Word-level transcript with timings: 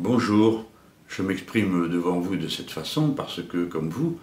Bonjour, 0.00 0.68
je 1.06 1.22
m'exprime 1.22 1.88
devant 1.88 2.18
vous 2.18 2.34
de 2.34 2.48
cette 2.48 2.72
façon 2.72 3.10
parce 3.10 3.40
que, 3.44 3.64
comme 3.64 3.90
vous, 3.90 4.18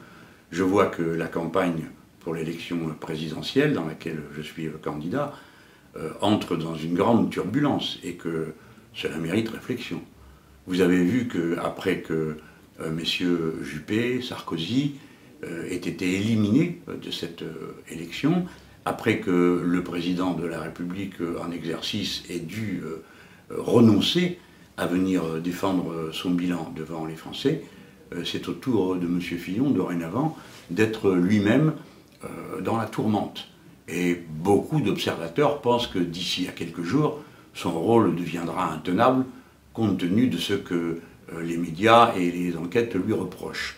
je 0.51 0.63
vois 0.63 0.87
que 0.87 1.01
la 1.01 1.27
campagne 1.27 1.85
pour 2.19 2.33
l'élection 2.33 2.77
présidentielle 2.99 3.71
dans 3.71 3.85
laquelle 3.85 4.21
je 4.35 4.41
suis 4.41 4.69
candidat 4.81 5.33
euh, 5.95 6.09
entre 6.19 6.57
dans 6.57 6.75
une 6.75 6.93
grande 6.93 7.29
turbulence 7.29 7.99
et 8.03 8.15
que 8.15 8.53
cela 8.93 9.15
mérite 9.15 9.47
réflexion. 9.47 10.01
Vous 10.67 10.81
avez 10.81 11.01
vu 11.01 11.29
qu'après 11.29 12.01
que 12.01 12.35
euh, 12.81 12.91
messieurs 12.91 13.59
Juppé, 13.63 14.21
Sarkozy 14.21 14.95
euh, 15.45 15.69
aient 15.69 15.75
été 15.75 16.15
éliminés 16.15 16.81
de 17.01 17.11
cette 17.11 17.45
élection, 17.89 18.45
après 18.83 19.21
que 19.21 19.63
le 19.65 19.83
président 19.85 20.33
de 20.33 20.45
la 20.45 20.59
République 20.59 21.15
en 21.41 21.49
exercice 21.49 22.25
ait 22.29 22.39
dû 22.39 22.83
renoncer 23.49 24.37
à 24.81 24.87
venir 24.87 25.23
défendre 25.41 26.09
son 26.11 26.31
bilan 26.31 26.73
devant 26.75 27.05
les 27.05 27.15
Français, 27.15 27.63
c'est 28.25 28.49
au 28.49 28.53
tour 28.53 28.95
de 28.95 29.05
M. 29.05 29.21
Fillon, 29.21 29.69
dorénavant, 29.69 30.35
d'être 30.69 31.11
lui-même 31.11 31.73
dans 32.61 32.77
la 32.77 32.85
tourmente. 32.85 33.47
Et 33.87 34.19
beaucoup 34.29 34.81
d'observateurs 34.81 35.61
pensent 35.61 35.87
que 35.87 35.99
d'ici 35.99 36.47
à 36.47 36.51
quelques 36.51 36.83
jours, 36.83 37.19
son 37.53 37.71
rôle 37.71 38.15
deviendra 38.15 38.73
intenable 38.73 39.25
compte 39.73 39.97
tenu 39.97 40.27
de 40.27 40.37
ce 40.37 40.53
que 40.53 40.99
euh, 41.33 41.43
les 41.43 41.57
médias 41.57 42.13
et 42.15 42.31
les 42.31 42.57
enquêtes 42.57 42.95
lui 42.95 43.13
reprochent. 43.13 43.77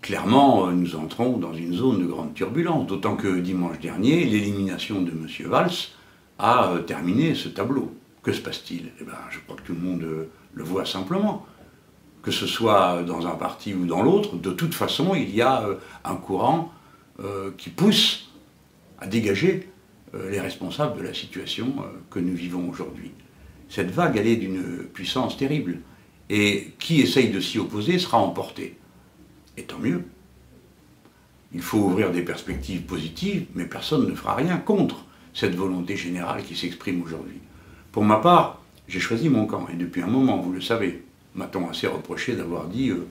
Clairement, 0.00 0.66
euh, 0.66 0.72
nous 0.72 0.96
entrons 0.96 1.38
dans 1.38 1.54
une 1.54 1.72
zone 1.74 2.00
de 2.00 2.06
grande 2.06 2.34
turbulence, 2.34 2.86
d'autant 2.86 3.16
que 3.16 3.38
dimanche 3.38 3.78
dernier, 3.78 4.24
l'élimination 4.24 5.02
de 5.02 5.10
M. 5.10 5.26
Valls 5.46 5.70
a 6.38 6.72
euh, 6.72 6.78
terminé 6.80 7.34
ce 7.34 7.48
tableau. 7.48 7.92
Que 8.22 8.32
se 8.32 8.40
passe-t-il? 8.40 8.92
Eh 9.00 9.04
ben, 9.04 9.18
Je 9.30 9.38
crois 9.40 9.56
que 9.56 9.62
tout 9.62 9.74
le 9.74 9.80
monde 9.80 10.28
le 10.54 10.64
voit 10.64 10.86
simplement. 10.86 11.46
Que 12.22 12.30
ce 12.30 12.46
soit 12.46 13.02
dans 13.02 13.26
un 13.26 13.34
parti 13.34 13.74
ou 13.74 13.84
dans 13.84 14.02
l'autre, 14.02 14.36
de 14.36 14.52
toute 14.52 14.74
façon, 14.74 15.14
il 15.14 15.34
y 15.34 15.42
a 15.42 15.66
un 16.04 16.14
courant 16.14 16.72
qui 17.56 17.70
pousse 17.70 18.30
à 19.00 19.08
dégager 19.08 19.68
euh, 20.14 20.30
les 20.30 20.40
responsables 20.40 20.98
de 20.98 21.02
la 21.02 21.14
situation 21.14 21.74
euh, 21.78 21.84
que 22.10 22.18
nous 22.18 22.34
vivons 22.34 22.68
aujourd'hui. 22.68 23.12
Cette 23.68 23.90
vague, 23.90 24.18
elle 24.18 24.26
est 24.26 24.36
d'une 24.36 24.84
puissance 24.92 25.36
terrible. 25.36 25.78
Et 26.28 26.72
qui 26.78 27.00
essaye 27.00 27.30
de 27.30 27.40
s'y 27.40 27.58
opposer 27.58 27.98
sera 27.98 28.18
emporté. 28.18 28.76
Et 29.56 29.64
tant 29.64 29.78
mieux. 29.78 30.04
Il 31.52 31.60
faut 31.60 31.78
ouvrir 31.78 32.10
des 32.10 32.22
perspectives 32.22 32.82
positives, 32.82 33.46
mais 33.54 33.66
personne 33.66 34.08
ne 34.08 34.14
fera 34.14 34.34
rien 34.34 34.56
contre 34.56 35.04
cette 35.34 35.54
volonté 35.54 35.96
générale 35.96 36.42
qui 36.42 36.56
s'exprime 36.56 37.02
aujourd'hui. 37.02 37.40
Pour 37.92 38.04
ma 38.04 38.16
part, 38.16 38.60
j'ai 38.88 39.00
choisi 39.00 39.28
mon 39.28 39.46
camp, 39.46 39.66
et 39.72 39.76
depuis 39.76 40.02
un 40.02 40.06
moment, 40.08 40.38
vous 40.38 40.52
le 40.52 40.60
savez, 40.60 41.04
m'a-t-on 41.34 41.68
assez 41.68 41.86
reproché 41.86 42.34
d'avoir 42.34 42.66
dit 42.66 42.90
euh, 42.90 43.06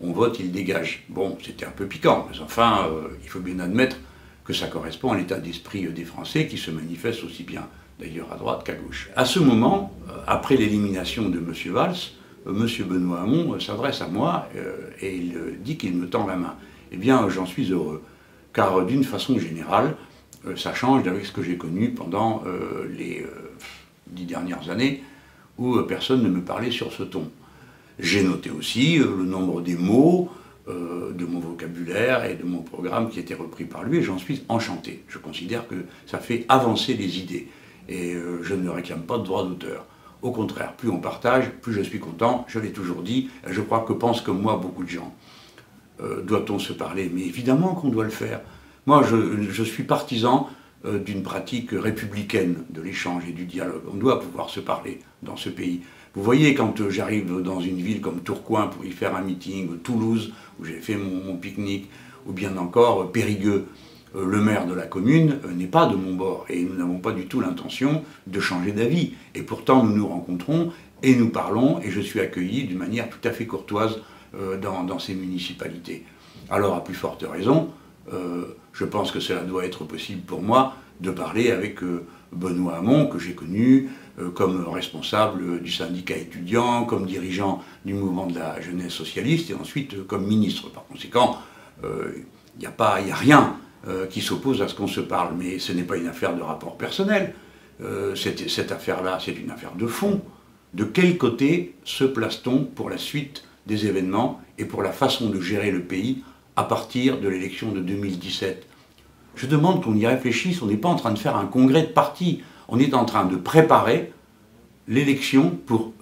on 0.00 0.12
vote, 0.12 0.38
il 0.40 0.52
dégage. 0.52 1.04
Bon, 1.08 1.36
c'était 1.44 1.66
un 1.66 1.70
peu 1.70 1.86
piquant, 1.86 2.26
mais 2.30 2.38
enfin, 2.40 2.86
il 3.22 3.28
faut 3.28 3.40
bien 3.40 3.58
admettre 3.60 3.96
que 4.44 4.52
ça 4.52 4.68
correspond 4.68 5.12
à 5.12 5.16
l'état 5.16 5.38
d'esprit 5.38 5.86
des 5.88 6.04
Français 6.04 6.46
qui 6.46 6.58
se 6.58 6.70
manifeste 6.70 7.24
aussi 7.24 7.42
bien 7.42 7.66
d'ailleurs 7.98 8.32
à 8.32 8.36
droite 8.36 8.64
qu'à 8.64 8.74
gauche. 8.74 9.10
À 9.16 9.24
ce 9.24 9.38
moment, 9.38 9.92
euh, 10.08 10.12
après 10.26 10.56
l'élimination 10.56 11.28
de 11.28 11.38
M. 11.38 11.52
Valls, 11.72 11.94
euh, 12.46 12.50
M. 12.50 12.86
Benoît 12.86 13.22
Hamon 13.22 13.54
euh, 13.54 13.60
s'adresse 13.60 14.00
à 14.02 14.08
moi 14.08 14.48
et 15.00 15.16
il 15.16 15.34
dit 15.60 15.76
qu'il 15.76 15.96
me 15.96 16.08
tend 16.08 16.26
la 16.26 16.36
main. 16.36 16.54
Eh 16.92 16.96
bien, 16.96 17.28
j'en 17.28 17.46
suis 17.46 17.72
heureux, 17.72 18.02
car 18.52 18.84
d'une 18.86 19.04
façon 19.04 19.38
générale, 19.38 19.96
ça 20.56 20.72
change 20.72 21.02
d'avec 21.02 21.26
ce 21.26 21.32
que 21.32 21.42
j'ai 21.42 21.56
connu 21.56 21.90
pendant 21.90 22.44
les 22.88 23.26
dix 24.06 24.24
dernières 24.24 24.70
années, 24.70 25.02
où 25.58 25.78
personne 25.82 26.22
ne 26.22 26.28
me 26.28 26.42
parlait 26.42 26.70
sur 26.70 26.92
ce 26.92 27.02
ton. 27.02 27.30
J'ai 27.98 28.22
noté 28.22 28.50
aussi 28.50 28.98
le 28.98 29.24
nombre 29.24 29.62
des 29.62 29.74
mots, 29.74 30.30
euh, 30.68 31.12
de 31.12 31.24
mon 31.24 31.38
vocabulaire 31.38 32.24
et 32.24 32.34
de 32.34 32.42
mon 32.42 32.58
programme 32.58 33.08
qui 33.08 33.20
était 33.20 33.34
repris 33.34 33.64
par 33.64 33.84
lui, 33.84 33.98
et 33.98 34.02
j'en 34.02 34.18
suis 34.18 34.42
enchanté. 34.48 35.04
Je 35.06 35.18
considère 35.18 35.68
que 35.68 35.76
ça 36.06 36.18
fait 36.18 36.44
avancer 36.48 36.94
les 36.94 37.20
idées, 37.20 37.48
et 37.88 38.14
euh, 38.14 38.42
je 38.42 38.54
ne 38.54 38.68
réclame 38.68 39.02
pas 39.02 39.16
de 39.18 39.22
droit 39.22 39.46
d'auteur. 39.46 39.86
Au 40.22 40.32
contraire, 40.32 40.72
plus 40.72 40.90
on 40.90 40.98
partage, 40.98 41.50
plus 41.62 41.72
je 41.72 41.82
suis 41.82 42.00
content, 42.00 42.44
je 42.48 42.58
l'ai 42.58 42.72
toujours 42.72 43.02
dit, 43.02 43.30
et 43.48 43.52
je 43.52 43.60
crois 43.60 43.84
que 43.86 43.92
pensent 43.92 44.20
comme 44.20 44.42
moi 44.42 44.56
beaucoup 44.56 44.82
de 44.82 44.88
gens. 44.88 45.14
Euh, 46.00 46.20
doit-on 46.22 46.58
se 46.58 46.72
parler? 46.72 47.10
Mais 47.14 47.22
évidemment 47.22 47.74
qu'on 47.74 47.88
doit 47.88 48.04
le 48.04 48.10
faire. 48.10 48.40
Moi, 48.86 49.04
je 49.04 49.62
suis 49.62 49.84
partisan 49.84 50.48
d'une 50.84 51.22
pratique 51.22 51.70
républicaine 51.72 52.64
de 52.70 52.80
l'échange 52.80 53.24
et 53.28 53.32
du 53.32 53.44
dialogue. 53.44 53.82
On 53.92 53.96
doit 53.96 54.20
pouvoir 54.20 54.50
se 54.50 54.60
parler 54.60 55.00
dans 55.22 55.36
ce 55.36 55.48
pays. 55.48 55.80
Vous 56.16 56.22
voyez, 56.22 56.54
quand 56.54 56.88
j'arrive 56.88 57.42
dans 57.42 57.60
une 57.60 57.76
ville 57.76 58.00
comme 58.00 58.20
Tourcoing 58.20 58.68
pour 58.68 58.84
y 58.84 58.90
faire 58.90 59.14
un 59.14 59.20
meeting, 59.20 59.78
Toulouse, 59.78 60.32
où 60.58 60.64
j'ai 60.64 60.80
fait 60.80 60.96
mon, 60.96 61.36
pique-nique, 61.36 61.90
ou 62.26 62.32
bien 62.32 62.56
encore 62.56 63.12
Périgueux, 63.12 63.66
euh, 64.16 64.24
le 64.24 64.40
maire 64.40 64.66
de 64.66 64.72
la 64.72 64.86
commune 64.86 65.40
euh, 65.44 65.52
n'est 65.52 65.66
pas 65.66 65.86
de 65.86 65.94
mon 65.94 66.14
bord 66.14 66.46
et 66.48 66.62
nous 66.62 66.74
n'avons 66.74 66.98
pas 66.98 67.12
du 67.12 67.26
tout 67.26 67.40
l'intention 67.40 68.02
de 68.26 68.40
changer 68.40 68.72
d'avis. 68.72 69.12
Et 69.34 69.42
pourtant, 69.42 69.84
nous 69.84 69.94
nous 69.94 70.06
rencontrons 70.06 70.72
et 71.02 71.14
nous 71.14 71.28
parlons 71.28 71.80
et 71.82 71.90
je 71.90 72.00
suis 72.00 72.20
accueilli 72.20 72.64
d'une 72.64 72.78
manière 72.78 73.10
tout 73.10 73.28
à 73.28 73.30
fait 73.30 73.46
courtoise 73.46 74.00
euh, 74.34 74.56
dans, 74.58 74.98
ces 74.98 75.14
municipalités. 75.14 76.04
Alors, 76.48 76.76
à 76.76 76.82
plus 76.82 76.94
forte 76.94 77.24
raison, 77.30 77.68
je 78.72 78.84
pense 78.84 79.10
que 79.10 79.20
cela 79.20 79.40
doit 79.42 79.64
être 79.64 79.84
possible 79.84 80.22
pour 80.22 80.42
moi 80.42 80.74
de 81.00 81.10
parler 81.10 81.50
avec 81.50 81.80
Benoît 82.32 82.76
Hamon, 82.76 83.06
que 83.06 83.18
j'ai 83.18 83.34
connu, 83.34 83.88
euh, 84.18 84.30
comme 84.30 84.66
responsable 84.68 85.60
du 85.60 85.70
syndicat 85.70 86.16
étudiant, 86.16 86.84
comme 86.84 87.06
dirigeant 87.06 87.62
du 87.84 87.94
mouvement 87.94 88.26
de 88.26 88.38
la 88.38 88.60
jeunesse 88.60 88.92
socialiste 88.92 89.50
et 89.50 89.54
ensuite 89.54 89.94
euh, 89.94 90.04
comme 90.06 90.26
ministre. 90.26 90.70
Par 90.70 90.86
conséquent, 90.86 91.38
il 91.82 91.86
euh, 91.88 92.24
n'y 92.58 92.66
a, 92.66 92.72
a 92.78 93.14
rien 93.14 93.56
qui 94.10 94.20
s'oppose 94.20 94.62
à 94.62 94.68
ce 94.68 94.74
qu'on 94.74 94.88
se 94.88 95.00
parle, 95.00 95.36
mais 95.38 95.60
ce 95.60 95.70
n'est 95.70 95.84
pas 95.84 95.96
une 95.96 96.08
affaire 96.08 96.34
de 96.34 96.42
rapport 96.42 96.76
personnel. 96.76 97.34
cette 98.16 98.72
affaire-là, 98.72 99.20
c'est 99.24 99.38
une 99.38 99.52
affaire 99.52 99.76
de 99.76 99.86
fond. 99.86 100.22
De 100.74 100.82
quel 100.82 101.16
côté 101.18 101.76
se 101.84 102.02
place-t-on 102.02 102.64
pour 102.64 102.90
la 102.90 102.98
suite 102.98 103.44
des 103.68 103.86
événements 103.86 104.40
et 104.58 104.64
pour 104.64 104.82
la 104.82 104.90
façon 104.90 105.30
de 105.30 105.40
gérer 105.40 105.70
le 105.70 105.82
pays 105.82 106.24
à 106.56 106.64
partir 106.64 107.20
de 107.20 107.28
l'élection 107.28 107.72
de 107.72 107.80
2017 107.80 108.66
Je 109.36 109.46
demande 109.46 109.82
qu'on 109.84 109.94
y 109.94 110.06
réfléchisse, 110.06 110.62
on 110.62 110.66
n'est 110.66 110.76
pas 110.76 110.88
en 110.88 110.96
train 110.96 111.12
de 111.12 111.18
faire 111.18 111.36
un 111.36 111.46
congrès 111.46 111.82
de 111.82 111.88
parti 111.88 112.42
on 112.68 112.78
est 112.78 112.94
en 112.94 113.04
train 113.04 113.24
de 113.24 113.36
préparer 113.36 114.12
l'élection 114.88 115.50
pour 115.66 115.92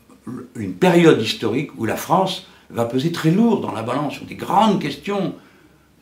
une 0.56 0.74
période 0.74 1.20
historique 1.20 1.70
où 1.78 1.84
la 1.84 1.96
France 1.96 2.46
va 2.70 2.86
peser 2.86 3.12
très 3.12 3.30
lourd 3.30 3.60
dans 3.60 3.72
la 3.72 3.82
balance 3.82 4.14
sur 4.14 4.24
des 4.24 4.34
grandes 4.34 4.80
questions, 4.80 5.34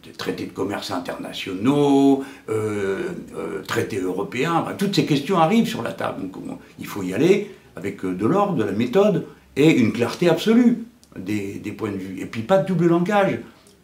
des 0.05 0.13
traités 0.13 0.47
de 0.47 0.53
commerce 0.53 0.91
internationaux, 0.91 2.25
euh, 2.49 3.11
euh, 3.37 3.63
traités 3.67 3.99
européens, 3.99 4.65
toutes 4.79 4.95
ces 4.95 5.05
questions 5.05 5.39
arrivent 5.39 5.67
sur 5.67 5.83
la 5.83 5.93
table. 5.93 6.23
Donc 6.23 6.37
il 6.79 6.87
faut 6.87 7.03
y 7.03 7.15
aller 7.15 7.51
avec 7.77 8.05
euh, 8.05 8.15
de 8.15 8.27
l'ordre, 8.27 8.55
de 8.55 8.65
la 8.65 8.73
méthode 8.73 9.27
et 9.57 9.71
une 9.71 9.93
clarté 9.93 10.29
absolue 10.29 10.85
des, 11.17 11.55
des, 11.55 11.73
points 11.73 11.91
de 11.91 11.97
vue. 11.97 12.21
Et 12.21 12.27
puis 12.27 12.43
pas 12.43 12.59
de 12.59 12.67
double 12.67 12.87
langage. 12.87 13.39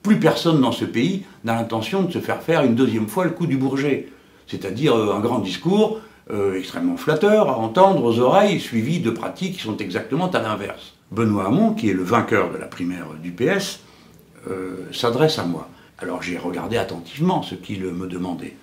Plus 0.08 0.18
personne 0.18 0.62
dans 0.62 0.72
ce 0.72 0.86
pays 0.86 1.24
n'a 1.44 1.56
l'intention 1.56 2.02
de 2.02 2.10
se 2.10 2.18
faire 2.18 2.40
faire 2.40 2.62
une 2.64 2.74
deuxième 2.74 3.08
fois 3.08 3.24
le 3.26 3.30
coup 3.30 3.46
du 3.46 3.58
Bourget. 3.58 4.08
C'est-à-dire 4.46 4.96
un 4.96 5.20
grand 5.20 5.38
discours 5.38 6.00
euh, 6.30 6.58
extrêmement 6.58 6.96
flatteur 6.96 7.50
à 7.50 7.58
entendre 7.58 8.02
aux 8.04 8.18
oreilles, 8.18 8.58
suivi 8.58 9.00
de 9.00 9.10
pratiques 9.10 9.56
qui 9.56 9.62
sont 9.62 9.76
exactement 9.76 10.30
à 10.30 10.40
l'inverse. 10.40 10.94
Benoît 11.10 11.48
Hamon, 11.48 11.74
qui 11.74 11.90
est 11.90 11.92
le 11.92 12.04
vainqueur 12.04 12.50
de 12.50 12.56
la 12.56 12.64
primaire 12.64 13.08
du 13.22 13.32
PS, 13.32 13.80
euh, 14.48 14.88
s'adresse 14.94 15.38
à 15.38 15.44
moi. 15.44 15.68
Alors 15.98 16.22
j'ai 16.22 16.38
regardé 16.38 16.78
attentivement 16.78 17.42
ce 17.42 17.54
qu'il 17.54 17.82
me 17.82 18.06
demandait. 18.06 18.56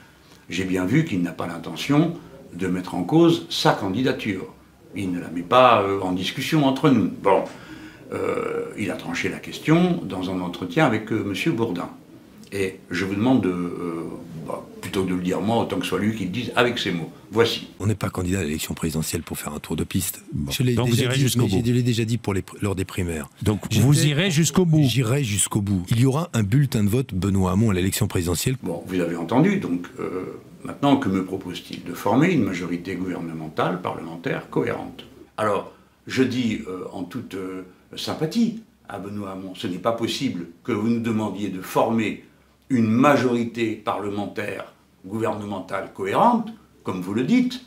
J'ai 0.50 0.64
bien 0.64 0.86
vu 0.86 1.06
qu'il 1.06 1.22
n'a 1.22 1.32
pas 1.32 1.46
l'intention 1.46 2.14
de 2.56 2.66
mettre 2.66 2.96
en 2.96 3.04
cause 3.04 3.46
sa 3.52 3.74
candidature. 3.74 4.48
Il 4.96 5.12
ne 5.12 5.20
la 5.20 5.30
met 5.30 5.44
pas 5.44 5.84
euh, 5.84 6.02
en 6.02 6.12
discussion 6.12 6.66
entre 6.66 6.90
nous. 6.90 7.12
Bon, 7.22 7.44
il 8.78 8.92
a 8.92 8.96
tranché 8.96 9.30
la 9.30 9.40
question 9.40 10.02
dans 10.04 10.30
un 10.30 10.40
entretien 10.42 10.86
avec 10.86 11.12
M. 11.12 11.34
Bourdin. 11.54 11.90
Et 12.52 12.80
je 12.92 13.06
vous 13.06 13.16
demande 13.16 13.42
de 13.42 13.52
bah, 14.48 14.64
plutôt 14.80 15.04
que 15.04 15.10
de 15.10 15.16
le 15.16 15.22
dire 15.22 15.42
moi, 15.42 15.58
autant 15.58 15.78
que 15.78 15.84
ce 15.84 15.90
soit 15.90 16.00
lui 16.00 16.16
qui 16.16 16.26
le 16.26 16.30
dise 16.30 16.52
avec 16.56 16.78
ses 16.78 16.92
mots. 16.92 17.12
Voici. 17.32 17.68
On 17.80 17.88
n'est 17.88 17.96
pas 17.96 18.10
candidat 18.10 18.40
à 18.40 18.44
l'élection 18.44 18.76
présidentielle 18.76 19.24
pour 19.24 19.40
faire 19.40 19.54
un 19.54 19.60
tour 19.60 19.76
de 19.76 19.84
piste. 19.84 20.24
Je 20.52 20.62
l'ai 20.62 20.76
déjà, 20.76 21.08
dit, 21.08 21.20
jusqu'au 21.20 21.48
bout. 21.48 21.62
Je 21.66 21.72
l'ai 21.72 21.84
déjà 21.84 22.06
dit 22.06 22.18
pour 22.18 22.34
les, 22.34 22.44
lors 22.62 22.76
des 22.76 22.86
primaires. 22.86 23.28
Donc 23.42 23.62
vous 23.74 24.06
irez 24.06 24.30
jusqu'au 24.30 24.66
bout. 24.66 24.84
J'irai 24.84 25.24
jusqu'au 25.24 25.62
bout. 25.62 25.84
Il 25.90 26.00
y 26.00 26.06
aura 26.06 26.30
un 26.34 26.44
bulletin 26.44 26.84
de 26.84 26.90
vote 26.90 27.14
Benoît 27.14 27.52
Hamon 27.52 27.72
à 27.72 27.74
l'élection 27.74 28.08
présidentielle. 28.08 28.56
Bon, 28.62 28.84
vous 28.86 29.00
avez 29.00 29.16
entendu, 29.16 29.58
donc 29.58 29.88
euh, 30.00 30.40
maintenant 30.64 30.98
que 30.98 31.10
me 31.10 31.26
propose-t-il 31.26 31.84
De 31.84 31.94
former 31.94 32.32
une 32.32 32.44
majorité 32.44 32.96
gouvernementale, 32.96 33.82
parlementaire, 33.82 34.50
cohérente? 34.52 35.06
Alors, 35.38 35.74
je 36.06 36.22
dis 36.22 36.62
euh, 36.68 36.86
en 36.94 37.04
toute 37.04 37.34
euh, 37.34 37.64
sympathie 37.96 38.64
à 38.88 39.00
Benoît 39.00 39.32
Hamon, 39.32 39.54
ce 39.56 39.68
n'est 39.68 39.78
pas 39.78 39.92
possible 39.92 40.48
que 40.64 40.72
vous 40.72 40.88
nous 40.88 41.00
demandiez 41.00 41.50
de 41.50 41.62
former 41.62 42.24
une 42.70 42.88
majorité 42.88 43.76
parlementaire 43.76 44.74
gouvernementale 45.06 45.92
cohérente, 45.94 46.50
comme 46.84 47.02
vous 47.02 47.14
le 47.14 47.24
dites, 47.24 47.62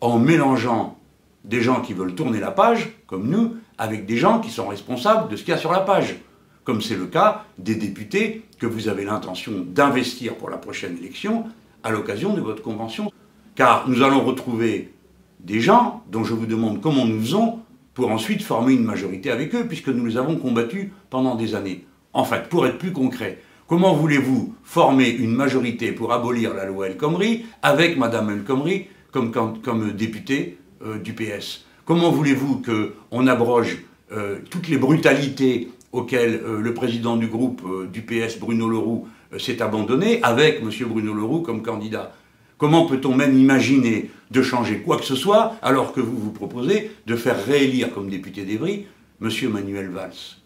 en 0.00 0.18
mélangeant 0.18 0.98
des 1.44 1.62
gens 1.62 1.80
qui 1.80 1.94
veulent 1.94 2.14
tourner 2.14 2.40
la 2.40 2.50
page, 2.50 2.90
comme 3.06 3.28
nous, 3.28 3.56
avec 3.78 4.06
des 4.06 4.16
gens 4.16 4.40
qui 4.40 4.50
sont 4.50 4.68
responsables 4.68 5.30
de 5.30 5.36
ce 5.36 5.42
qu'il 5.42 5.52
y 5.52 5.56
a 5.56 5.58
sur 5.58 5.72
la 5.72 5.80
page, 5.80 6.16
comme 6.64 6.82
c'est 6.82 6.96
le 6.96 7.06
cas 7.06 7.44
des 7.58 7.76
députés 7.76 8.44
que 8.58 8.66
vous 8.66 8.88
avez 8.88 9.04
l'intention 9.04 9.64
d'investir 9.66 10.36
pour 10.36 10.50
la 10.50 10.58
prochaine 10.58 10.96
élection 10.98 11.44
à 11.82 11.90
l'occasion 11.90 12.34
de 12.34 12.40
votre 12.40 12.62
convention. 12.62 13.12
Car 13.54 13.88
nous 13.88 14.02
allons 14.02 14.24
retrouver 14.24 14.92
des 15.40 15.60
gens 15.60 16.02
dont 16.10 16.24
je 16.24 16.34
vous 16.34 16.46
demande 16.46 16.80
comment 16.80 17.06
nous 17.06 17.20
faisons 17.20 17.60
pour 17.96 18.10
ensuite 18.10 18.42
former 18.42 18.74
une 18.74 18.84
majorité 18.84 19.30
avec 19.30 19.54
eux, 19.54 19.64
puisque 19.66 19.88
nous 19.88 20.04
les 20.04 20.18
avons 20.18 20.36
combattus 20.36 20.90
pendant 21.08 21.34
des 21.34 21.54
années. 21.54 21.86
En 22.12 22.24
fait, 22.24 22.48
pour 22.50 22.66
être 22.66 22.76
plus 22.76 22.92
concret, 22.92 23.38
comment 23.66 23.94
voulez-vous 23.94 24.54
former 24.62 25.08
une 25.08 25.34
majorité 25.34 25.92
pour 25.92 26.12
abolir 26.12 26.52
la 26.52 26.66
loi 26.66 26.88
El 26.88 26.98
Khomri 26.98 27.46
avec 27.62 27.96
Madame 27.96 28.30
El 28.30 28.44
Khomri 28.44 28.88
comme, 29.12 29.32
comme, 29.32 29.92
députée 29.92 30.58
euh, 30.84 30.98
du 30.98 31.14
PS 31.14 31.64
Comment 31.86 32.10
voulez-vous 32.10 32.62
qu'on 32.62 33.26
abroge 33.26 33.78
euh, 34.12 34.40
toutes 34.50 34.68
les 34.68 34.76
brutalités 34.76 35.70
auxquelles 35.92 36.42
euh, 36.44 36.60
le 36.60 36.74
président 36.74 37.16
du 37.16 37.28
groupe 37.28 37.62
du 37.90 38.02
PS, 38.02 38.38
Bruno 38.38 38.68
Leroux, 38.68 39.08
s'est 39.38 39.62
abandonné 39.62 40.20
avec 40.22 40.60
M. 40.60 40.70
Bruno 40.86 41.14
Leroux 41.14 41.40
comme 41.40 41.62
candidat? 41.62 42.12
Comment 42.58 42.86
peut-on 42.86 43.14
même 43.14 43.38
imaginer 43.38 44.10
de 44.30 44.42
changer 44.42 44.80
quoi 44.80 44.96
que 44.96 45.04
ce 45.04 45.14
soit 45.14 45.56
alors 45.60 45.92
que 45.92 46.00
vous 46.00 46.16
vous 46.16 46.32
proposez 46.32 46.90
de 47.06 47.16
faire 47.16 47.44
réélire 47.44 47.92
comme 47.92 48.08
député 48.08 48.44
d'Evry 48.44 48.86
M. 49.20 49.30
Manuel 49.50 49.90
Valls? 49.90 50.38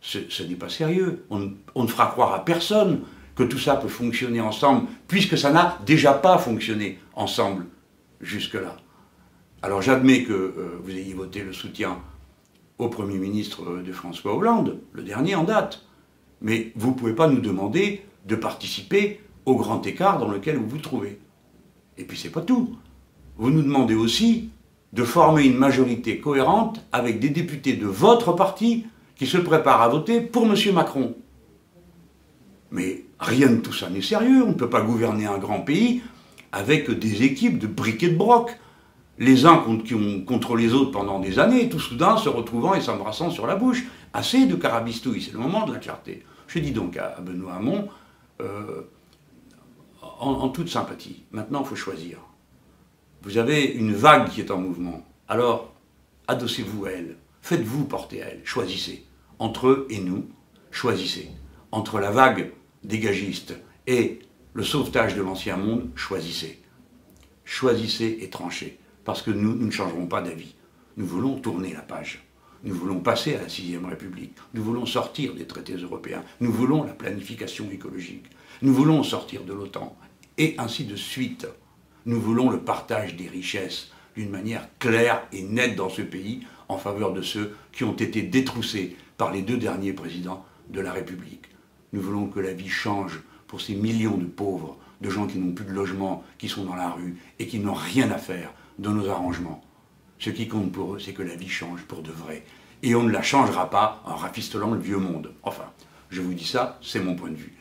Ce 0.00 0.42
n'est 0.42 0.54
pas 0.54 0.68
sérieux. 0.68 1.24
On, 1.30 1.82
ne 1.82 1.86
fera 1.86 2.06
croire 2.06 2.34
à 2.34 2.44
personne 2.44 3.02
que 3.34 3.42
tout 3.42 3.58
ça 3.58 3.76
peut 3.76 3.88
fonctionner 3.88 4.40
ensemble, 4.40 4.88
puisque 5.08 5.38
ça 5.38 5.50
n'a 5.50 5.78
déjà 5.86 6.12
pas 6.12 6.38
fonctionné 6.38 6.98
ensemble 7.14 7.66
jusque-là. 8.20 8.76
Alors 9.62 9.80
j'admets 9.80 10.24
que 10.24 10.32
euh, 10.32 10.78
vous 10.82 10.90
ayez 10.90 11.14
voté 11.14 11.42
le 11.42 11.52
soutien 11.52 11.98
au 12.78 12.88
Premier 12.88 13.18
ministre 13.18 13.62
euh, 13.62 13.82
de 13.82 13.92
François 13.92 14.34
Hollande, 14.34 14.80
le 14.92 15.02
dernier 15.02 15.36
en 15.36 15.44
date, 15.44 15.84
mais 16.40 16.72
vous 16.74 16.90
ne 16.90 16.94
pouvez 16.94 17.14
pas 17.14 17.28
nous 17.28 17.40
demander 17.40 18.04
de 18.26 18.34
participer 18.34 19.20
au 19.46 19.56
grand 19.56 19.86
écart 19.86 20.18
dans 20.18 20.28
lequel 20.28 20.56
vous 20.56 20.68
vous 20.68 20.78
trouvez. 20.78 21.18
Et 21.98 22.04
puis 22.04 22.18
c'est 22.18 22.30
pas 22.30 22.40
tout. 22.40 22.76
Vous 23.36 23.50
nous 23.50 23.62
demandez 23.62 23.94
aussi 23.94 24.50
de 24.92 25.04
former 25.04 25.44
une 25.44 25.56
majorité 25.56 26.18
cohérente 26.18 26.84
avec 26.92 27.18
des 27.18 27.30
députés 27.30 27.74
de 27.74 27.86
votre 27.86 28.32
parti 28.32 28.86
qui 29.16 29.26
se 29.26 29.38
préparent 29.38 29.82
à 29.82 29.88
voter 29.88 30.20
pour 30.20 30.44
M. 30.44 30.54
Macron. 30.74 31.14
Mais 32.70 33.04
rien 33.20 33.48
de 33.48 33.56
tout 33.56 33.72
ça 33.72 33.88
n'est 33.88 34.02
sérieux. 34.02 34.42
On 34.44 34.48
ne 34.48 34.54
peut 34.54 34.70
pas 34.70 34.82
gouverner 34.82 35.26
un 35.26 35.38
grand 35.38 35.60
pays 35.60 36.02
avec 36.50 36.90
des 36.90 37.22
équipes 37.22 37.58
de 37.58 37.66
briquets 37.66 38.08
de 38.08 38.16
broc. 38.16 38.58
Les 39.18 39.46
uns 39.46 39.58
contre, 39.58 40.56
les 40.56 40.72
autres 40.72 40.90
pendant 40.90 41.20
des 41.20 41.38
années, 41.38 41.68
tout 41.68 41.78
soudain 41.78 42.16
se 42.16 42.28
retrouvant 42.28 42.74
et 42.74 42.80
s'embrassant 42.80 43.30
sur 43.30 43.46
la 43.46 43.56
bouche. 43.56 43.84
Assez 44.14 44.46
de 44.46 44.56
carabistouilles, 44.56 45.22
c'est 45.22 45.32
le 45.32 45.38
moment 45.38 45.66
de 45.66 45.72
la 45.72 45.78
clarté. 45.78 46.24
Je 46.48 46.58
dis 46.58 46.72
donc 46.72 46.96
à 46.96 47.20
Benoît 47.20 47.54
Hamon, 47.54 47.88
euh, 48.40 48.82
en, 50.20 50.48
toute 50.48 50.68
sympathie, 50.68 51.24
maintenant 51.30 51.62
il 51.62 51.66
faut 51.66 51.76
choisir. 51.76 52.18
Vous 53.22 53.38
avez 53.38 53.64
une 53.64 53.94
vague 53.94 54.30
qui 54.30 54.40
est 54.40 54.50
en 54.50 54.58
mouvement, 54.58 55.06
alors 55.28 55.72
adossez-vous 56.28 56.86
à 56.86 56.90
elle, 56.90 57.16
faites-vous 57.40 57.84
porter 57.84 58.22
à 58.22 58.28
elle, 58.28 58.40
choisissez. 58.44 59.04
Entre 59.38 59.68
eux 59.68 59.86
et 59.90 60.00
nous, 60.00 60.28
choisissez. 60.70 61.30
Entre 61.70 61.98
la 61.98 62.10
vague 62.10 62.52
dégagiste 62.84 63.54
et 63.86 64.20
le 64.54 64.62
sauvetage 64.62 65.16
de 65.16 65.22
l'ancien 65.22 65.56
monde, 65.56 65.90
choisissez. 65.94 66.62
Choisissez 67.44 68.18
et 68.20 68.30
tranchez, 68.30 68.78
parce 69.04 69.22
que 69.22 69.30
nous, 69.30 69.54
ne 69.54 69.70
changerons 69.70 70.06
pas 70.06 70.22
d'avis. 70.22 70.54
Nous 70.96 71.06
voulons 71.06 71.38
tourner 71.38 71.72
la 71.72 71.80
page. 71.80 72.22
Nous 72.64 72.74
voulons 72.74 73.00
passer 73.00 73.34
à 73.34 73.42
la 73.42 73.48
sixième 73.48 73.86
République. 73.86 74.36
Nous 74.54 74.62
voulons 74.62 74.86
sortir 74.86 75.34
des 75.34 75.46
traités 75.46 75.74
européens. 75.74 76.22
Nous 76.40 76.52
voulons 76.52 76.84
la 76.84 76.92
planification 76.92 77.68
écologique. 77.72 78.26
Nous 78.62 78.72
voulons 78.72 79.02
sortir 79.02 79.42
de 79.42 79.52
l'OTAN. 79.52 79.96
Et 80.38 80.54
ainsi 80.58 80.84
de 80.84 80.94
suite. 80.94 81.46
Nous 82.06 82.20
voulons 82.20 82.50
le 82.50 82.60
partage 82.60 83.16
des 83.16 83.28
richesses 83.28 83.90
d'une 84.14 84.30
manière 84.30 84.68
claire 84.78 85.26
et 85.32 85.42
nette 85.42 85.74
dans 85.74 85.88
ce 85.88 86.02
pays 86.02 86.46
en 86.68 86.78
faveur 86.78 87.12
de 87.12 87.22
ceux 87.22 87.56
qui 87.72 87.82
ont 87.84 87.96
été 87.96 88.22
détroussés 88.22 88.96
par 89.16 89.32
les 89.32 89.42
deux 89.42 89.56
derniers 89.56 89.92
présidents 89.92 90.44
de 90.70 90.80
la 90.80 90.92
République. 90.92 91.46
Nous 91.92 92.00
voulons 92.00 92.26
que 92.26 92.40
la 92.40 92.52
vie 92.52 92.68
change 92.68 93.20
pour 93.46 93.60
ces 93.60 93.74
millions 93.74 94.16
de 94.16 94.24
pauvres, 94.24 94.78
de 95.00 95.10
gens 95.10 95.26
qui 95.26 95.38
n'ont 95.38 95.52
plus 95.52 95.64
de 95.64 95.72
logement, 95.72 96.22
qui 96.38 96.48
sont 96.48 96.64
dans 96.64 96.76
la 96.76 96.90
rue 96.90 97.16
et 97.38 97.46
qui 97.46 97.58
n'ont 97.58 97.74
rien 97.74 98.10
à 98.10 98.18
faire 98.18 98.52
de 98.78 98.88
nos 98.88 99.08
arrangements. 99.08 99.62
Ce 100.22 100.30
qui 100.30 100.46
compte 100.46 100.70
pour 100.70 100.94
eux, 100.94 100.98
c'est 101.00 101.14
que 101.14 101.24
la 101.24 101.34
vie 101.34 101.48
change 101.48 101.82
pour 101.82 102.00
de 102.00 102.12
vrai. 102.12 102.44
Et 102.84 102.94
on 102.94 103.02
ne 103.02 103.10
la 103.10 103.22
changera 103.22 103.68
pas 103.68 104.00
en 104.04 104.14
rafistolant 104.14 104.70
le 104.70 104.78
vieux 104.78 104.98
monde. 104.98 105.32
Enfin, 105.42 105.64
je 106.10 106.20
vous 106.20 106.32
dis 106.32 106.44
ça, 106.44 106.78
c'est 106.80 107.00
mon 107.00 107.16
point 107.16 107.30
de 107.30 107.34
vue. 107.34 107.54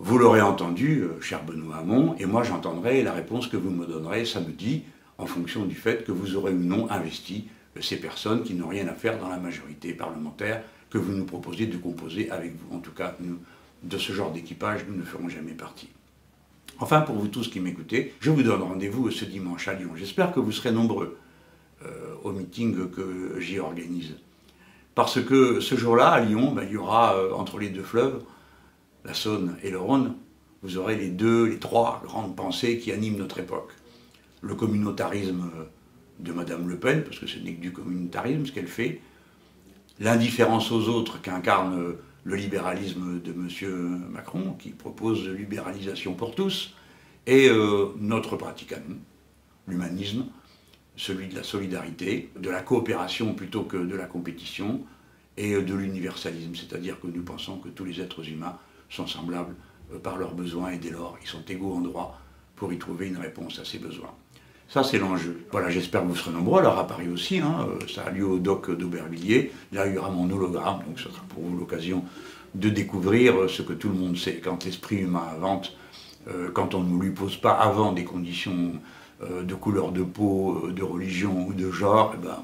Vous 0.00 0.18
l'aurez 0.18 0.40
entendu, 0.40 1.02
euh, 1.02 1.20
cher 1.20 1.44
Benoît 1.44 1.76
Hamon, 1.76 2.16
et 2.18 2.26
moi 2.26 2.42
j'entendrai 2.42 3.04
la 3.04 3.12
réponse 3.12 3.46
que 3.46 3.56
vous 3.56 3.70
me 3.70 3.86
donnerez 3.86 4.24
samedi, 4.24 4.82
en 5.16 5.26
fonction 5.26 5.64
du 5.64 5.76
fait 5.76 6.04
que 6.04 6.10
vous 6.10 6.34
aurez 6.34 6.50
ou 6.50 6.58
non 6.58 6.90
investi 6.90 7.46
euh, 7.76 7.82
ces 7.82 8.00
personnes 8.00 8.42
qui 8.42 8.54
n'ont 8.54 8.66
rien 8.66 8.88
à 8.88 8.94
faire 8.94 9.16
dans 9.16 9.28
la 9.28 9.38
majorité 9.38 9.92
parlementaire 9.92 10.64
que 10.90 10.98
vous 10.98 11.12
nous 11.12 11.24
proposez 11.24 11.66
de 11.66 11.76
composer 11.76 12.32
avec 12.32 12.56
vous. 12.56 12.76
En 12.76 12.80
tout 12.80 12.90
cas, 12.90 13.14
nous, 13.20 13.38
de 13.84 13.96
ce 13.96 14.12
genre 14.12 14.32
d'équipage, 14.32 14.86
nous 14.88 14.96
ne 14.96 15.04
ferons 15.04 15.28
jamais 15.28 15.52
partie. 15.52 15.88
Enfin, 16.80 17.02
pour 17.02 17.14
vous 17.14 17.28
tous 17.28 17.46
qui 17.46 17.60
m'écoutez, 17.60 18.12
je 18.18 18.30
vous 18.30 18.42
donne 18.42 18.62
rendez-vous 18.62 19.12
ce 19.12 19.24
dimanche 19.24 19.68
à 19.68 19.74
Lyon. 19.74 19.90
J'espère 19.94 20.32
que 20.32 20.40
vous 20.40 20.50
serez 20.50 20.72
nombreux. 20.72 21.16
Euh, 21.86 22.14
au 22.24 22.32
meeting 22.32 22.90
que 22.90 23.38
j'y 23.38 23.60
organise. 23.60 24.16
Parce 24.96 25.22
que 25.22 25.60
ce 25.60 25.76
jour-là, 25.76 26.08
à 26.08 26.20
Lyon, 26.20 26.50
ben, 26.50 26.64
il 26.64 26.72
y 26.72 26.76
aura 26.76 27.14
euh, 27.14 27.32
entre 27.32 27.58
les 27.58 27.68
deux 27.68 27.84
fleuves, 27.84 28.20
la 29.04 29.14
Saône 29.14 29.56
et 29.62 29.70
le 29.70 29.78
Rhône, 29.78 30.16
vous 30.62 30.76
aurez 30.76 30.96
les 30.96 31.08
deux, 31.08 31.44
les 31.44 31.60
trois 31.60 32.02
grandes 32.04 32.34
pensées 32.34 32.78
qui 32.78 32.90
animent 32.90 33.18
notre 33.18 33.38
époque. 33.38 33.70
Le 34.40 34.56
communautarisme 34.56 35.48
de 36.18 36.32
Madame 36.32 36.68
Le 36.68 36.78
Pen, 36.78 37.04
parce 37.04 37.20
que 37.20 37.28
ce 37.28 37.38
n'est 37.38 37.54
que 37.54 37.60
du 37.60 37.72
communautarisme 37.72 38.44
ce 38.44 38.50
qu'elle 38.50 38.66
fait, 38.66 39.00
l'indifférence 40.00 40.72
aux 40.72 40.88
autres 40.88 41.20
qu'incarne 41.20 41.94
le 42.24 42.36
libéralisme 42.36 43.20
de 43.20 43.30
M. 43.30 44.02
Macron, 44.10 44.56
qui 44.58 44.70
propose 44.70 45.28
libéralisation 45.28 46.14
pour 46.14 46.34
tous, 46.34 46.74
et 47.28 47.48
euh, 47.48 47.94
notre 48.00 48.36
pratique 48.36 48.72
à 48.72 48.80
nous, 48.80 48.96
l'humanisme, 49.68 50.24
celui 50.98 51.28
de 51.28 51.36
la 51.36 51.44
solidarité, 51.44 52.30
de 52.38 52.50
la 52.50 52.60
coopération 52.60 53.32
plutôt 53.32 53.62
que 53.62 53.76
de 53.76 53.96
la 53.96 54.06
compétition, 54.06 54.82
et 55.38 55.54
de 55.62 55.74
l'universalisme, 55.74 56.54
c'est-à-dire 56.56 57.00
que 57.00 57.06
nous 57.06 57.22
pensons 57.22 57.58
que 57.58 57.68
tous 57.68 57.84
les 57.84 58.00
êtres 58.00 58.28
humains 58.28 58.58
sont 58.90 59.06
semblables 59.06 59.54
euh, 59.94 59.98
par 60.00 60.16
leurs 60.16 60.34
besoins 60.34 60.70
et 60.70 60.78
dès 60.78 60.90
lors 60.90 61.16
ils 61.22 61.28
sont 61.28 61.44
égaux 61.48 61.74
en 61.74 61.80
droit 61.80 62.20
pour 62.56 62.72
y 62.72 62.78
trouver 62.78 63.06
une 63.06 63.18
réponse 63.18 63.60
à 63.60 63.64
ces 63.64 63.78
besoins. 63.78 64.12
Ça, 64.68 64.82
c'est 64.82 64.98
l'enjeu. 64.98 65.46
Voilà, 65.52 65.70
j'espère 65.70 66.02
que 66.02 66.08
vous 66.08 66.16
serez 66.16 66.32
nombreux. 66.32 66.60
Alors, 66.60 66.76
à 66.76 66.86
Paris 66.86 67.08
aussi, 67.08 67.38
hein, 67.38 67.68
euh, 67.68 67.86
ça 67.86 68.02
a 68.02 68.10
lieu 68.10 68.26
au 68.26 68.38
doc 68.38 68.70
d'Aubervilliers. 68.76 69.52
Là, 69.72 69.86
il 69.86 69.94
y 69.94 69.98
aura 69.98 70.10
mon 70.10 70.28
hologramme, 70.28 70.80
donc 70.86 70.98
ce 70.98 71.08
sera 71.08 71.22
pour 71.28 71.44
vous 71.44 71.56
l'occasion 71.56 72.04
de 72.56 72.68
découvrir 72.68 73.42
euh, 73.42 73.48
ce 73.48 73.62
que 73.62 73.72
tout 73.72 73.88
le 73.88 73.94
monde 73.94 74.16
sait. 74.16 74.40
Quand 74.42 74.64
l'esprit 74.64 74.96
humain 74.96 75.22
invente, 75.36 75.76
quand 76.52 76.74
on 76.74 76.82
ne 76.82 77.00
lui 77.00 77.12
pose 77.12 77.38
pas 77.38 77.52
avant 77.52 77.92
des 77.92 78.04
conditions 78.04 78.72
euh, 78.74 78.78
de 79.20 79.54
couleur 79.54 79.92
de 79.92 80.02
peau, 80.02 80.66
euh, 80.66 80.72
de 80.72 80.82
religion 80.82 81.46
ou 81.46 81.52
de 81.52 81.70
genre, 81.70 82.14
eh 82.14 82.24
ben, 82.24 82.38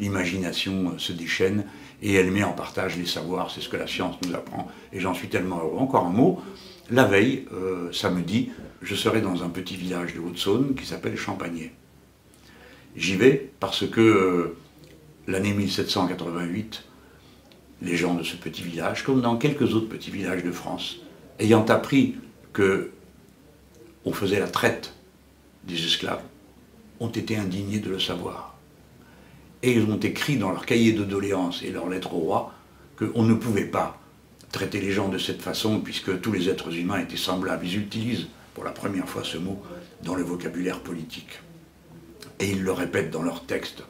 l'imagination 0.00 0.92
euh, 0.92 0.98
se 0.98 1.12
déchaîne 1.12 1.64
et 2.02 2.14
elle 2.14 2.30
met 2.30 2.42
en 2.42 2.52
partage 2.52 2.96
les 2.96 3.06
savoirs. 3.06 3.50
C'est 3.50 3.60
ce 3.60 3.68
que 3.68 3.76
la 3.76 3.86
science 3.86 4.16
nous 4.26 4.34
apprend. 4.34 4.68
Et 4.92 5.00
j'en 5.00 5.14
suis 5.14 5.28
tellement 5.28 5.58
heureux. 5.58 5.78
Encore 5.78 6.06
un 6.06 6.10
mot. 6.10 6.40
La 6.90 7.04
veille, 7.04 7.46
samedi, 7.90 8.50
je 8.80 8.94
serai 8.94 9.20
dans 9.20 9.42
un 9.42 9.48
petit 9.48 9.74
village 9.74 10.14
de 10.14 10.20
Haute-Saône 10.20 10.76
qui 10.76 10.86
s'appelle 10.86 11.16
Champagné. 11.16 11.72
J'y 12.96 13.16
vais 13.16 13.50
parce 13.58 13.88
que 13.88 14.54
l'année 15.26 15.52
1788, 15.52 16.84
les 17.82 17.96
gens 17.96 18.14
de 18.14 18.22
ce 18.22 18.36
petit 18.36 18.62
village, 18.62 19.04
comme 19.04 19.20
dans 19.20 19.36
quelques 19.36 19.74
autres 19.74 19.88
petits 19.88 20.10
villages 20.10 20.44
de 20.44 20.52
France, 20.52 20.98
ayant 21.38 21.64
appris 21.64 22.16
que 22.52 22.90
on 24.04 24.12
faisait 24.12 24.38
la 24.38 24.48
traite 24.48 24.95
des 25.66 25.84
esclaves 25.84 26.22
ont 27.00 27.08
été 27.08 27.36
indignés 27.36 27.78
de 27.78 27.90
le 27.90 28.00
savoir. 28.00 28.56
Et 29.62 29.72
ils 29.72 29.84
ont 29.84 29.98
écrit 29.98 30.36
dans 30.36 30.50
leur 30.50 30.66
cahier 30.66 30.92
de 30.92 31.04
doléances 31.04 31.62
et 31.62 31.70
leurs 31.70 31.88
lettres 31.88 32.14
au 32.14 32.18
roi 32.18 32.54
qu'on 32.96 33.22
ne 33.22 33.34
pouvait 33.34 33.64
pas 33.64 34.00
traiter 34.52 34.80
les 34.80 34.92
gens 34.92 35.08
de 35.08 35.18
cette 35.18 35.42
façon 35.42 35.80
puisque 35.80 36.20
tous 36.20 36.32
les 36.32 36.48
êtres 36.48 36.74
humains 36.74 37.00
étaient 37.00 37.16
semblables. 37.16 37.66
Ils 37.66 37.78
utilisent 37.78 38.26
pour 38.54 38.64
la 38.64 38.70
première 38.70 39.08
fois 39.08 39.22
ce 39.24 39.38
mot 39.38 39.62
dans 40.02 40.14
le 40.14 40.22
vocabulaire 40.22 40.80
politique. 40.80 41.40
Et 42.38 42.50
ils 42.50 42.62
le 42.62 42.72
répètent 42.72 43.10
dans 43.10 43.22
leurs 43.22 43.44
textes. 43.44 43.82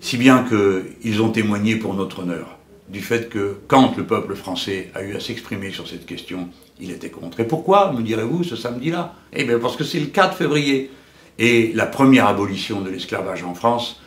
Si 0.00 0.16
bien 0.16 0.44
qu'ils 0.44 1.20
ont 1.20 1.30
témoigné 1.30 1.76
pour 1.76 1.94
notre 1.94 2.20
honneur 2.20 2.59
du 2.90 3.00
fait 3.00 3.28
que 3.28 3.58
quand 3.68 3.96
le 3.96 4.04
peuple 4.04 4.34
français 4.34 4.90
a 4.94 5.02
eu 5.02 5.14
à 5.14 5.20
s'exprimer 5.20 5.70
sur 5.70 5.86
cette 5.86 6.06
question, 6.06 6.48
il 6.80 6.90
était 6.90 7.10
contre. 7.10 7.40
Et 7.40 7.44
pourquoi, 7.46 7.92
me 7.92 8.02
direz-vous, 8.02 8.42
ce 8.42 8.56
samedi-là? 8.56 9.14
Eh 9.32 9.44
bien 9.44 9.58
parce 9.58 9.76
que 9.76 9.84
c'est 9.84 10.00
le 10.00 10.06
4 10.06 10.36
février. 10.36 10.90
Et 11.38 11.72
la 11.74 11.86
première 11.86 12.26
abolition 12.26 12.80
de 12.80 12.90
l'esclavage 12.90 13.44
en 13.44 13.54
France 13.54 14.00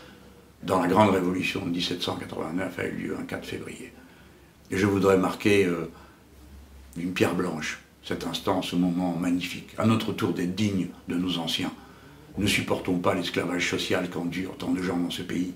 dans 0.63 0.81
la 0.81 0.87
grande 0.87 1.11
révolution 1.11 1.65
de 1.65 1.71
1789 1.71 2.79
a 2.79 2.85
eu 2.85 2.91
lieu 2.91 3.17
un 3.19 3.23
4 3.23 3.45
février. 3.45 3.93
Et 4.69 4.77
je 4.77 4.85
voudrais 4.85 5.17
marquer 5.17 5.65
euh, 5.65 5.89
une 6.97 7.13
pierre 7.13 7.35
blanche, 7.35 7.81
cet 8.03 8.25
instant, 8.25 8.61
ce 8.61 8.75
moment 8.75 9.15
magnifique. 9.15 9.69
À 9.77 9.85
notre 9.85 10.11
tour 10.11 10.33
d'être 10.33 10.55
dignes 10.55 10.89
de 11.07 11.15
nos 11.15 11.37
anciens. 11.37 11.71
Ne 12.37 12.47
supportons 12.47 12.97
pas 12.97 13.13
l'esclavage 13.13 13.69
social 13.69 14.09
qu'endurent 14.09 14.57
tant 14.57 14.71
de 14.71 14.81
gens 14.81 14.97
dans 14.97 15.11
ce 15.11 15.21
pays 15.21 15.53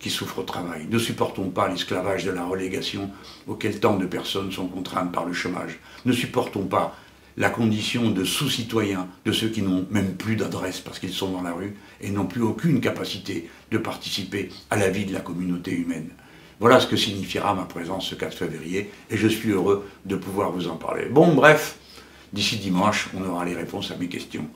qui 0.00 0.10
souffrent 0.10 0.40
au 0.40 0.44
travail. 0.44 0.86
Ne 0.90 0.98
supportons 0.98 1.50
pas 1.50 1.68
l'esclavage 1.68 2.24
de 2.24 2.30
la 2.32 2.44
relégation 2.44 3.10
auquel 3.46 3.78
tant 3.78 3.96
de 3.96 4.06
personnes 4.06 4.50
sont 4.50 4.66
contraintes 4.66 5.12
par 5.12 5.26
le 5.26 5.32
chômage. 5.32 5.78
Ne 6.06 6.12
supportons 6.12 6.64
pas 6.64 6.96
la 7.36 7.50
condition 7.50 8.10
de 8.10 8.24
sous-citoyens 8.24 9.06
de 9.24 9.32
ceux 9.32 9.48
qui 9.48 9.62
n'ont 9.62 9.86
même 9.90 10.14
plus 10.14 10.36
d'adresse 10.36 10.80
parce 10.80 10.98
qu'ils 10.98 11.12
sont 11.12 11.30
dans 11.30 11.42
la 11.42 11.52
rue 11.52 11.76
et 12.00 12.10
n'ont 12.10 12.26
plus 12.26 12.42
aucune 12.42 12.80
capacité 12.80 13.48
de 13.70 13.78
participer 13.78 14.48
à 14.70 14.76
la 14.76 14.88
vie 14.88 15.04
de 15.04 15.12
la 15.12 15.20
communauté 15.20 15.70
humaine. 15.70 16.10
Voilà 16.58 16.80
ce 16.80 16.86
que 16.86 16.96
signifiera 16.96 17.54
ma 17.54 17.64
présence 17.64 18.08
ce 18.08 18.14
4 18.14 18.36
février 18.36 18.90
et 19.10 19.16
je 19.16 19.28
suis 19.28 19.50
heureux 19.50 19.88
de 20.04 20.16
pouvoir 20.16 20.50
vous 20.50 20.68
en 20.68 20.76
parler. 20.76 21.06
Bon, 21.06 21.34
bref, 21.34 21.78
d'ici 22.32 22.56
dimanche, 22.56 23.08
on 23.14 23.24
aura 23.24 23.44
les 23.44 23.54
réponses 23.54 23.90
à 23.90 23.96
mes 23.96 24.08
questions. 24.08 24.46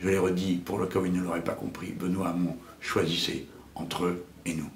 Je 0.00 0.08
les 0.08 0.18
redis 0.18 0.56
pour 0.56 0.78
le 0.78 0.86
cas 0.86 0.98
où 0.98 1.06
ils 1.06 1.12
ne 1.12 1.22
l'auraient 1.22 1.44
pas 1.44 1.52
compris. 1.52 1.92
Benoît 1.92 2.30
Hamon, 2.30 2.56
choisissez 2.80 3.46
entre 3.76 4.06
eux 4.06 4.24
et 4.44 4.54
nous. 4.54 4.70